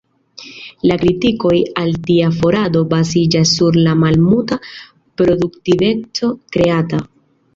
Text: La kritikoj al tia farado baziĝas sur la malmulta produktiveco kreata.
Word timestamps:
La 0.91 0.95
kritikoj 1.01 1.51
al 1.81 1.91
tia 2.07 2.29
farado 2.37 2.81
baziĝas 2.95 3.51
sur 3.59 3.77
la 3.87 3.93
malmulta 4.05 4.57
produktiveco 5.21 6.31
kreata. 6.57 7.03